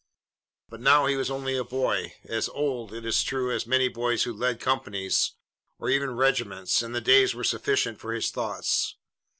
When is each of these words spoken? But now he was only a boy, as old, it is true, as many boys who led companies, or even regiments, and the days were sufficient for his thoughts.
But 0.67 0.81
now 0.81 1.05
he 1.05 1.15
was 1.15 1.29
only 1.29 1.55
a 1.55 1.63
boy, 1.63 2.15
as 2.23 2.49
old, 2.49 2.91
it 2.91 3.05
is 3.05 3.21
true, 3.23 3.51
as 3.51 3.67
many 3.67 3.87
boys 3.87 4.23
who 4.23 4.33
led 4.33 4.59
companies, 4.59 5.33
or 5.77 5.91
even 5.91 6.15
regiments, 6.15 6.81
and 6.81 6.95
the 6.95 7.01
days 7.01 7.35
were 7.35 7.43
sufficient 7.43 7.99
for 7.99 8.11
his 8.11 8.31
thoughts. 8.31 8.95